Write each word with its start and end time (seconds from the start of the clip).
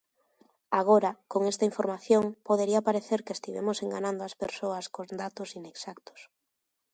Agora, 0.79 1.11
con 1.31 1.41
esta 1.51 1.67
información, 1.71 2.23
podería 2.47 2.85
parecer 2.87 3.19
que 3.25 3.35
estivemos 3.37 3.77
enganando 3.85 4.21
as 4.23 4.37
persoas 4.43 4.85
con 4.95 5.07
datos 5.23 5.49
inexactos. 5.59 6.19